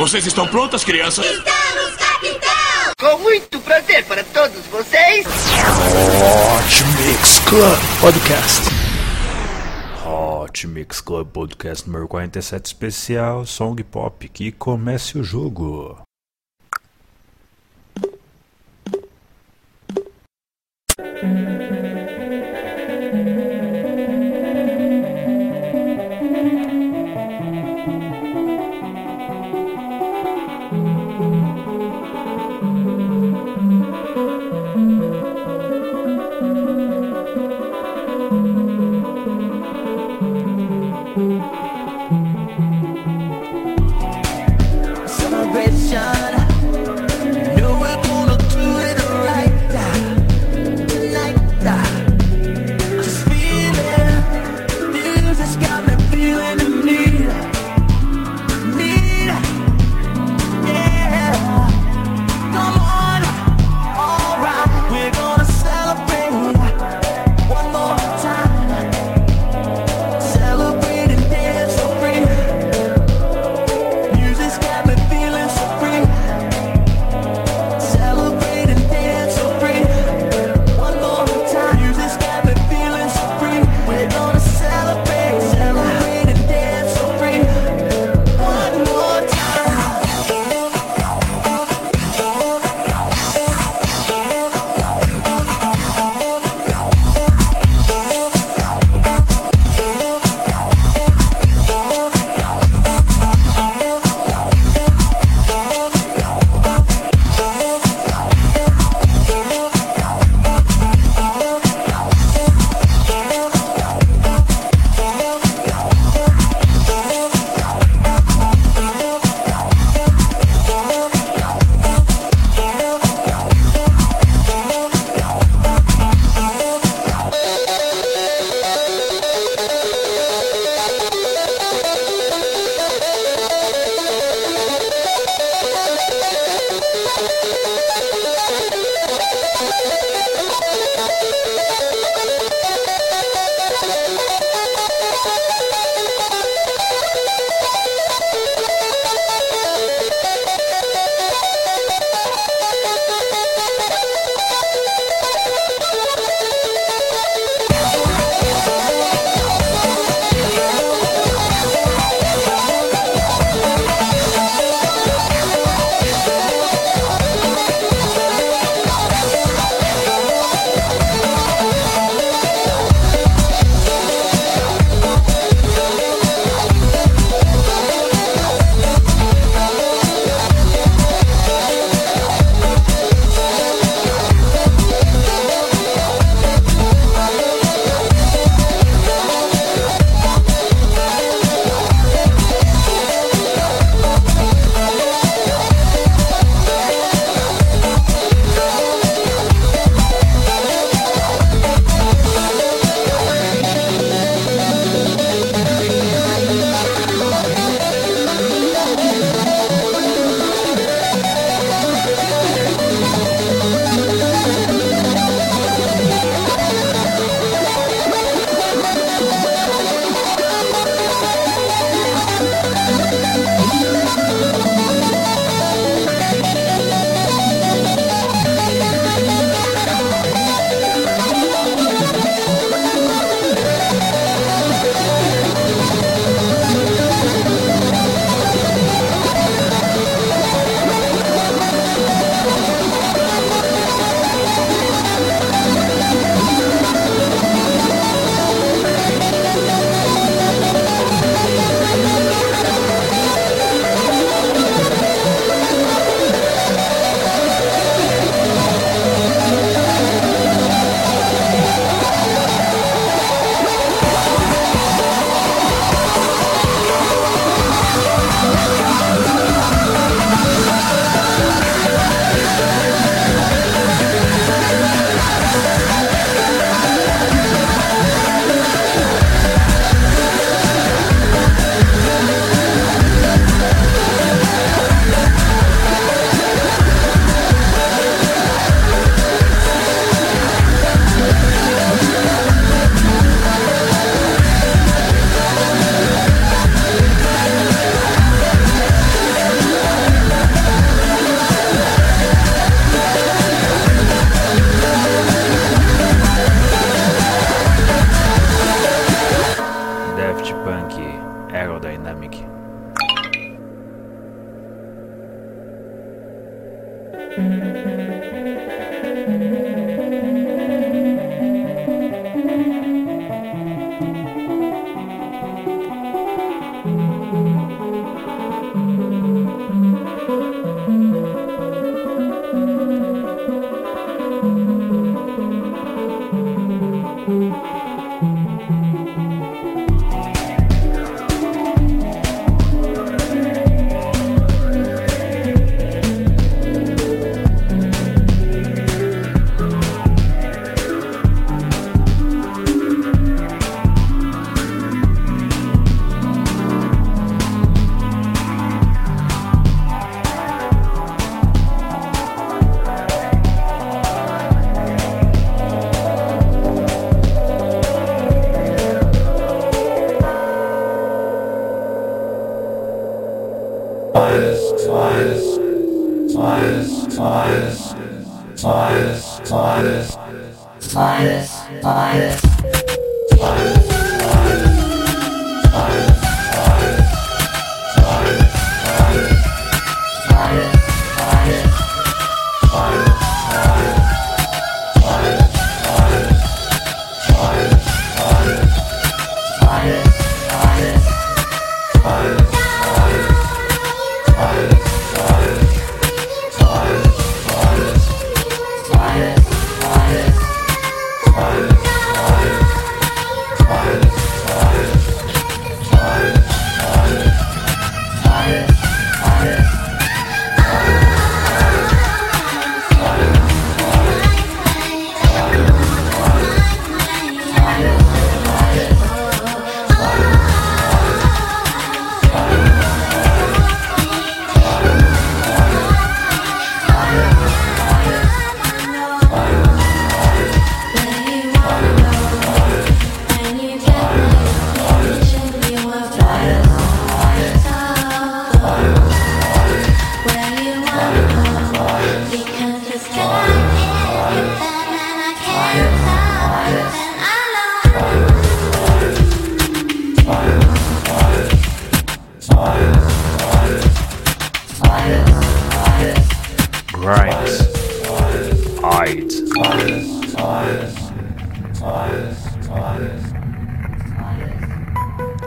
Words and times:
Vocês 0.00 0.26
estão 0.26 0.48
prontas, 0.48 0.82
crianças? 0.82 1.26
Estamos, 1.26 1.96
capitão! 1.96 2.92
Com 2.98 3.18
muito 3.18 3.60
prazer 3.60 4.02
para 4.06 4.24
todos 4.24 4.64
vocês. 4.68 5.26
Hot 5.26 6.84
Mix 7.06 7.38
Club 7.40 7.78
Podcast. 8.00 8.62
Hot 10.02 10.66
Mix 10.66 11.02
Club 11.02 11.28
Podcast 11.28 11.86
número 11.86 12.08
47 12.08 12.64
especial 12.64 13.44
Song 13.44 13.84
Pop. 13.84 14.26
Que 14.30 14.50
comece 14.50 15.18
o 15.18 15.22
jogo. 15.22 16.02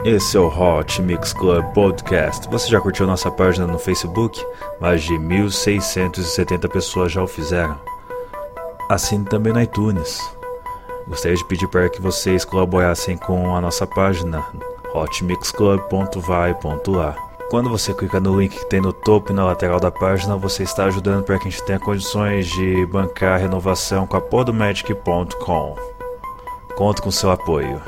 Esse 0.04 0.36
é 0.36 0.40
o 0.40 0.48
Hot 0.48 1.00
Mix 1.00 1.32
Club 1.32 1.64
Podcast. 1.72 2.46
Você 2.48 2.68
já 2.68 2.80
curtiu 2.80 3.06
nossa 3.06 3.30
página 3.30 3.66
no 3.66 3.78
Facebook? 3.78 4.44
Mais 4.80 5.02
de 5.02 5.14
1.670 5.14 6.68
pessoas 6.68 7.12
já 7.12 7.22
o 7.22 7.26
fizeram. 7.26 7.78
Assine 8.90 9.24
também 9.24 9.52
no 9.52 9.62
iTunes. 9.62 10.20
Gostaria 11.06 11.36
de 11.36 11.44
pedir 11.44 11.68
para 11.68 11.88
que 11.88 12.02
vocês 12.02 12.44
colaborassem 12.44 13.16
com 13.16 13.56
a 13.56 13.60
nossa 13.60 13.86
página 13.86 14.44
hotmixclub.vai.lá. 14.94 17.16
Quando 17.48 17.70
você 17.70 17.94
clica 17.94 18.18
no 18.18 18.40
link 18.40 18.58
que 18.58 18.66
tem 18.66 18.80
no 18.80 18.92
topo 18.92 19.30
e 19.30 19.34
na 19.34 19.44
lateral 19.44 19.78
da 19.78 19.90
página, 19.90 20.36
você 20.36 20.64
está 20.64 20.86
ajudando 20.86 21.22
para 21.24 21.38
que 21.38 21.46
a 21.46 21.50
gente 21.50 21.62
tenha 21.62 21.78
condições 21.78 22.48
de 22.48 22.84
bancar 22.86 23.34
a 23.34 23.38
renovação 23.38 24.06
com 24.06 24.16
a 24.16 24.20
podomagic.com. 24.20 25.93
Conto 26.76 27.02
com 27.02 27.10
seu 27.10 27.30
apoio. 27.30 27.80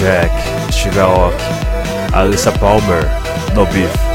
Afrojack, 0.00 0.72
Steve 0.72 1.00
Aoki, 1.02 2.12
Alyssa 2.12 2.52
Palmer, 2.58 3.04
No 3.54 3.66
Beef. 3.66 4.09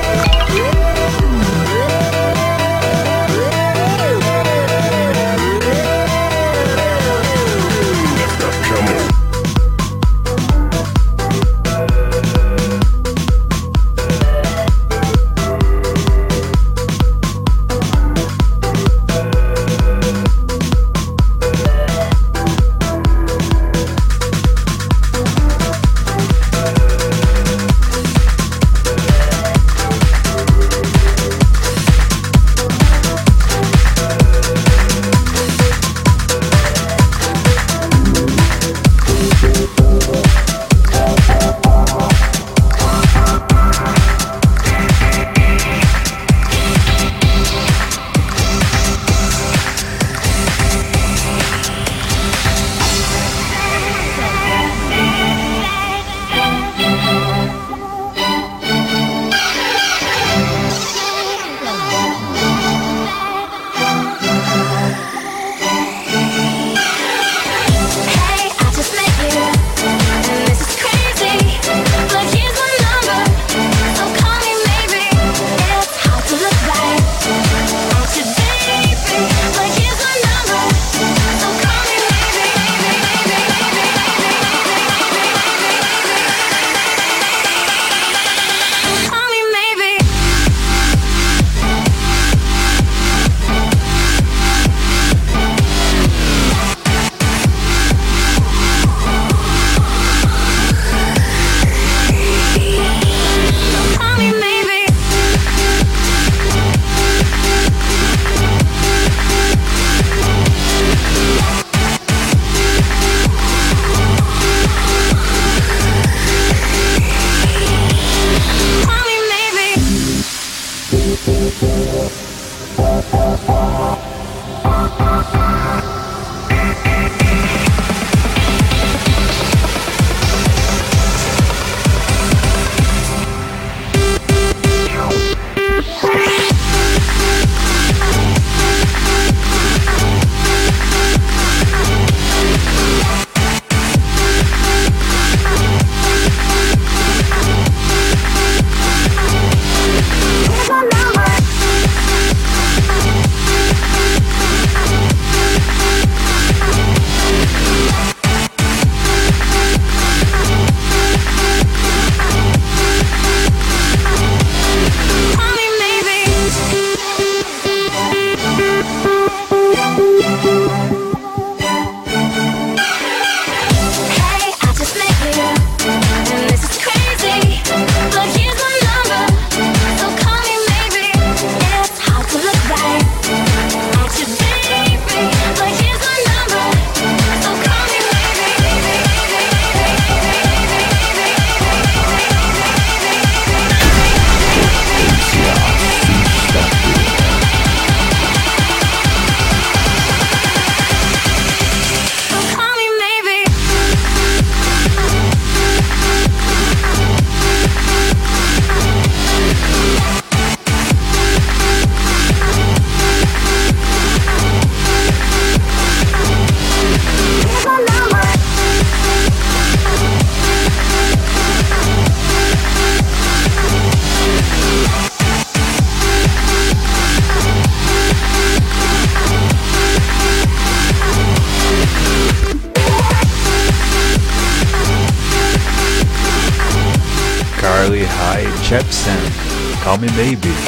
maybe. 240.14 240.65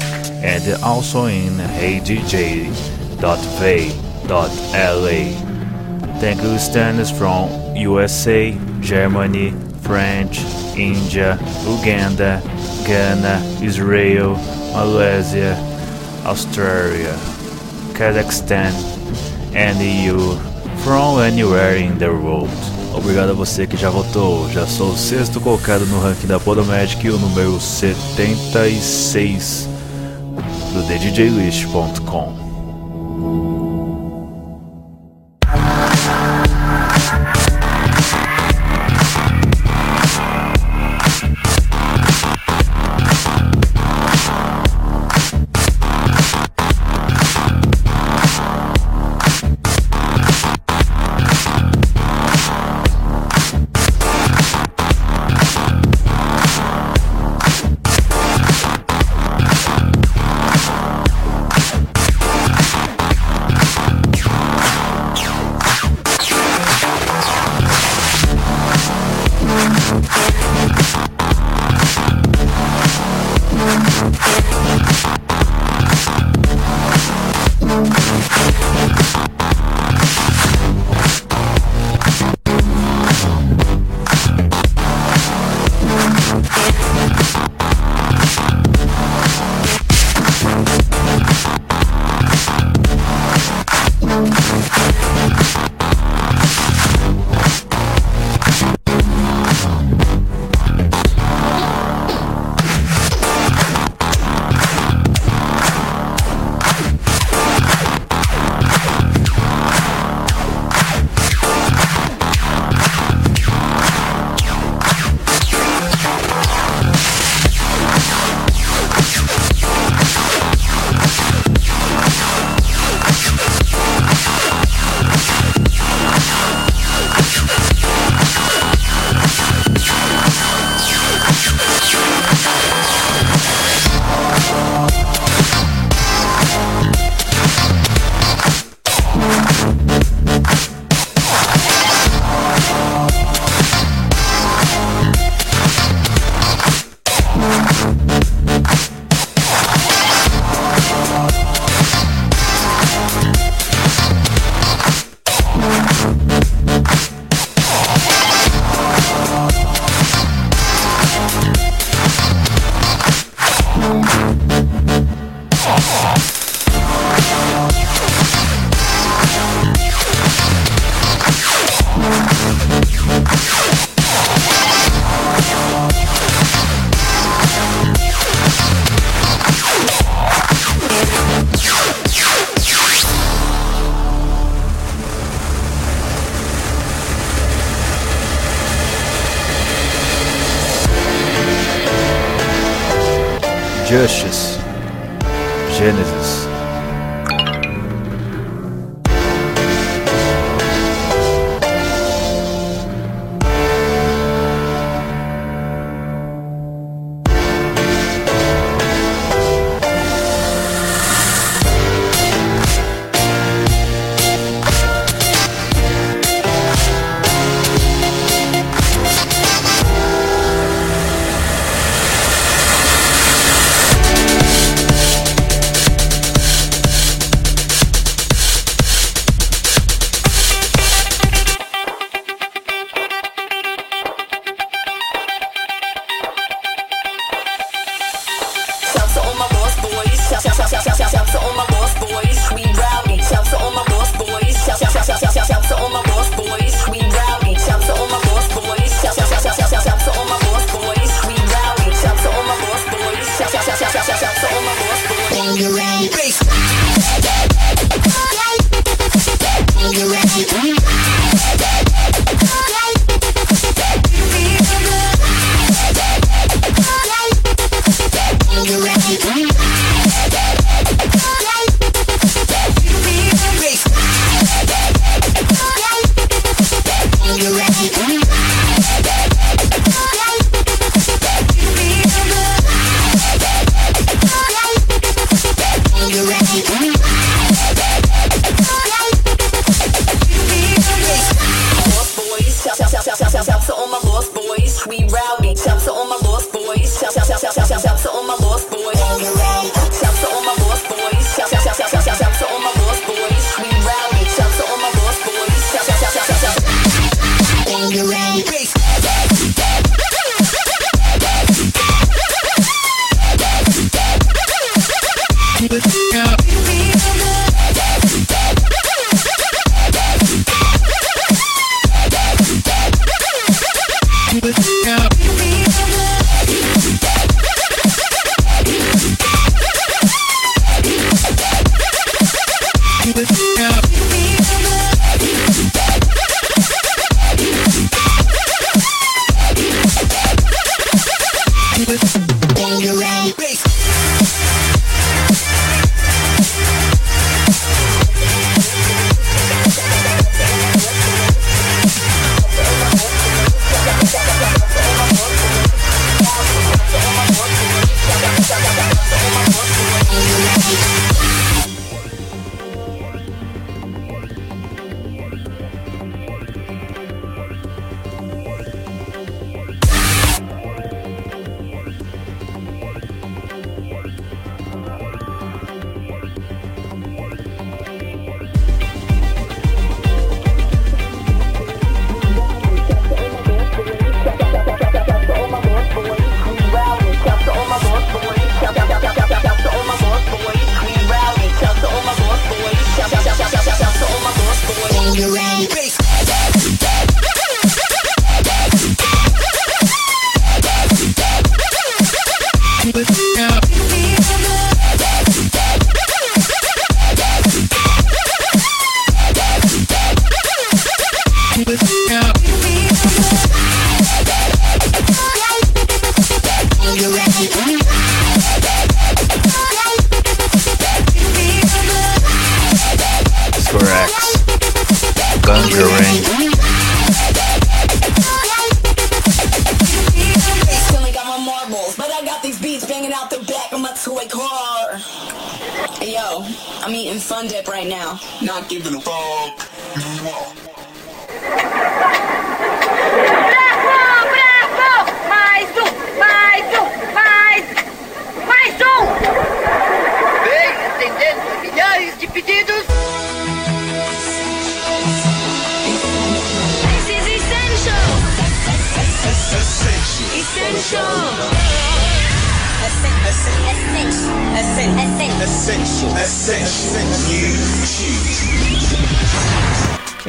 and 0.43 0.83
also 0.83 1.27
in 1.27 1.53
heydj.va.la. 1.53 2.71
Thank 6.21 6.43
you 6.43 6.59
stands 6.59 7.11
from 7.11 7.51
USA, 7.77 8.59
Germany, 8.81 9.53
French, 9.83 10.39
India, 10.75 11.39
Uganda, 11.67 12.41
Ghana, 12.87 13.43
Israel, 13.63 14.37
Malaysia, 14.73 15.55
Australia, 16.25 17.15
Kazakhstan, 17.93 18.73
and 19.55 19.79
EU 19.79 20.35
from 20.83 21.21
anywhere 21.21 21.77
in 21.77 21.99
the 21.99 22.11
world. 22.11 22.76
Obrigado 22.97 23.31
a 23.31 23.35
você 23.35 23.67
que 23.67 23.77
já 23.77 23.91
votou. 23.91 24.49
Já 24.51 24.67
sou 24.67 24.93
o 24.93 24.97
sexto 24.97 25.39
colocado 25.41 25.85
no 25.87 26.01
ranking 26.01 26.27
da 26.27 26.41
Podomatic 26.41 27.05
o 27.05 27.19
número 27.19 27.61
76 27.61 29.69
do 30.73 30.83
TheDJList.com. 30.87 33.56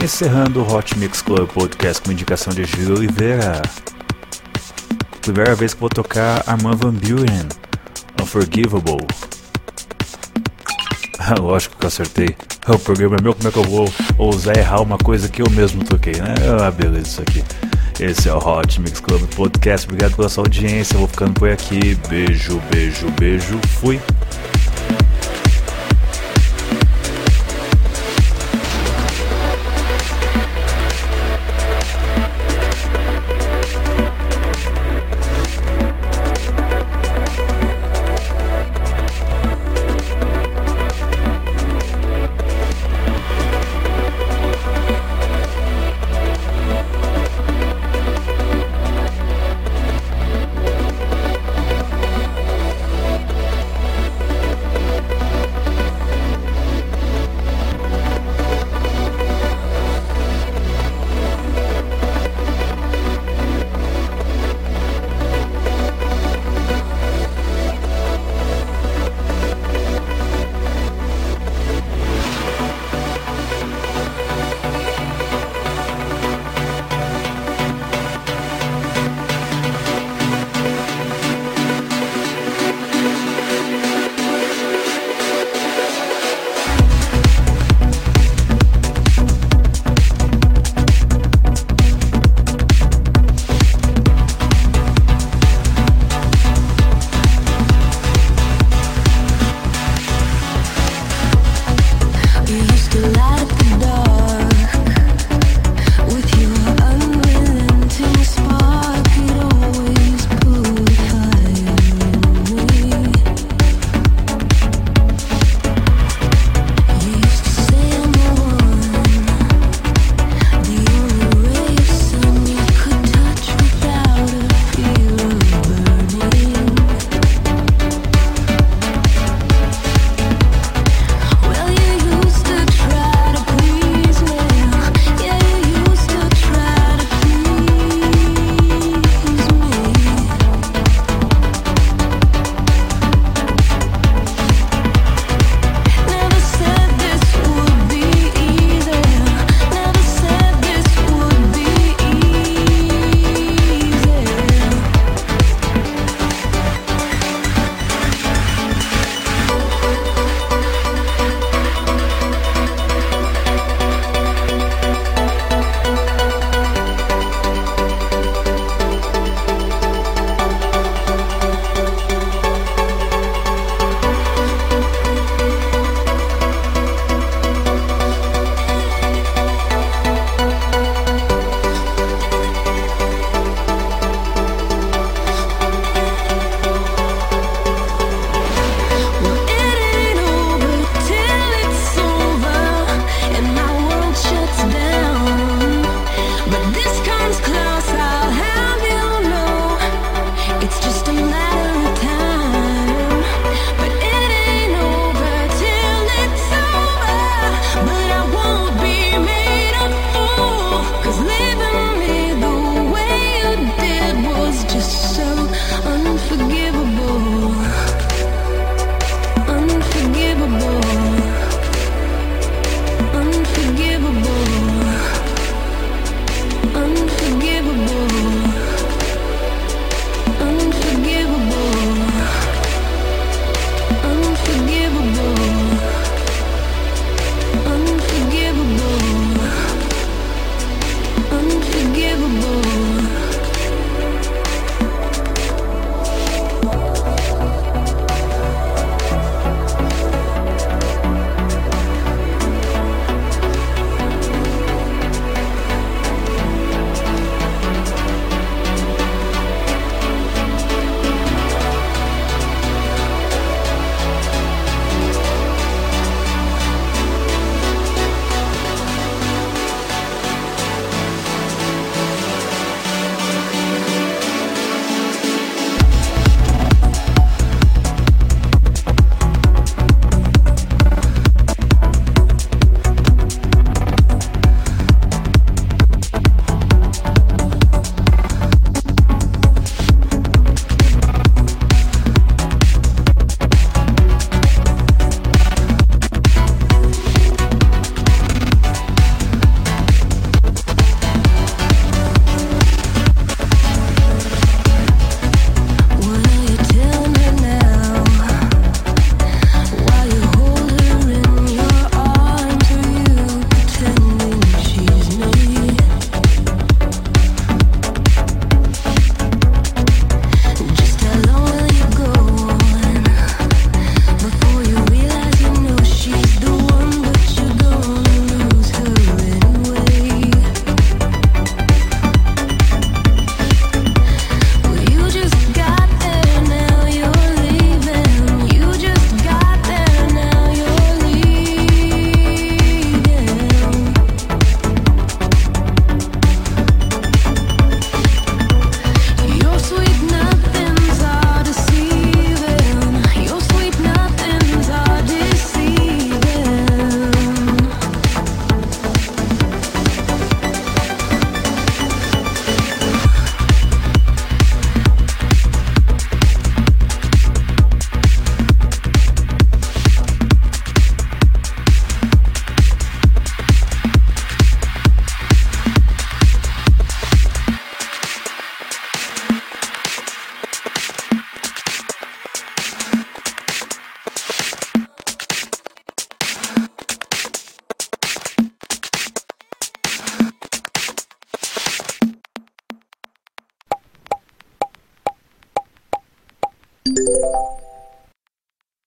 Encerrando 0.04 0.62
o 0.62 0.76
Hot 0.76 0.98
Mix 0.98 1.22
Club 1.22 1.48
Podcast 1.48 2.02
com 2.02 2.12
indicação 2.12 2.52
de 2.52 2.66
Gil 2.66 2.96
Oliveira. 2.96 3.62
Primeira 5.22 5.56
vez 5.56 5.74
que 5.74 5.80
vou 5.80 5.90
tocar 5.90 6.44
Armand 6.46 6.76
Van 6.76 6.94
Buren, 6.94 7.48
Unforgivable. 8.22 9.08
Lógico 11.40 11.78
que 11.78 11.86
eu 11.86 11.88
acertei. 11.88 12.36
O 12.68 12.78
programa 12.78 13.16
é 13.18 13.22
meu, 13.22 13.34
como 13.34 13.48
é 13.48 13.52
que 13.52 13.58
eu 13.58 13.64
vou 13.64 13.90
ousar 14.18 14.58
errar 14.58 14.82
uma 14.82 14.98
coisa 14.98 15.30
que 15.30 15.42
eu 15.42 15.50
mesmo 15.50 15.86
toquei, 15.86 16.16
né? 16.16 16.36
Ah, 16.62 16.70
beleza, 16.70 17.08
isso 17.08 17.22
aqui. 17.22 17.44
Esse 18.00 18.30
é 18.30 18.34
o 18.34 18.38
Hot 18.38 18.80
Mix 18.80 19.00
Club 19.00 19.24
Podcast. 19.36 19.88
Obrigado 19.88 20.16
pela 20.16 20.30
sua 20.30 20.44
audiência. 20.44 20.98
vou 20.98 21.08
ficando 21.08 21.34
por 21.34 21.50
aqui. 21.50 21.96
Beijo, 22.08 22.62
beijo, 22.72 23.10
beijo. 23.18 23.60
Fui. 23.80 24.00